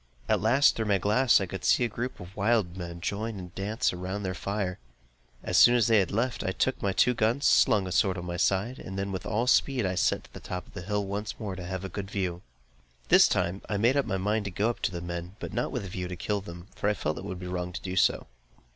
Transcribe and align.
At 0.27 0.41
last, 0.41 0.75
through 0.75 0.85
my 0.87 0.97
glass, 0.97 1.39
I 1.39 1.45
could 1.45 1.63
see 1.63 1.83
a 1.83 1.87
group 1.87 2.19
of 2.19 2.35
wild 2.35 2.75
men 2.75 3.01
join 3.01 3.37
in 3.37 3.45
a 3.45 3.47
dance 3.49 3.93
round 3.93 4.25
their 4.25 4.33
fire. 4.33 4.79
As 5.43 5.59
soon 5.59 5.75
a 5.77 5.81
they 5.81 5.99
had 5.99 6.09
left, 6.09 6.43
I 6.43 6.53
took 6.53 6.79
two 6.95 7.13
guns, 7.13 7.35
and 7.35 7.43
slung 7.43 7.85
a 7.85 7.91
sword 7.91 8.17
on 8.17 8.25
my 8.25 8.37
side; 8.37 8.81
then 8.83 9.11
with 9.11 9.27
all 9.27 9.45
speed, 9.45 9.85
I 9.85 9.93
set 9.93 10.21
off 10.21 10.23
to 10.23 10.33
the 10.33 10.39
top 10.39 10.65
of 10.65 10.73
the 10.73 10.81
hill, 10.81 11.05
once 11.05 11.39
more 11.39 11.55
to 11.55 11.63
have 11.63 11.85
a 11.85 11.87
good 11.87 12.09
view. 12.09 12.41
This 13.09 13.27
time 13.27 13.61
I 13.69 13.77
made 13.77 13.95
up 13.95 14.07
my 14.07 14.17
mind 14.17 14.45
to 14.45 14.49
go 14.51 14.71
up 14.71 14.79
to 14.79 14.91
the 14.91 15.01
men, 15.01 15.35
but 15.39 15.53
not 15.53 15.71
with 15.71 15.85
a 15.85 15.87
view 15.87 16.07
to 16.07 16.15
kill 16.15 16.41
them, 16.41 16.65
for 16.75 16.89
I 16.89 16.95
felt 16.95 17.17
that 17.17 17.21
it 17.21 17.27
would 17.27 17.39
be 17.39 17.45
wrong 17.45 17.71
to 17.71 17.81
do 17.81 17.95
so. 17.95 18.25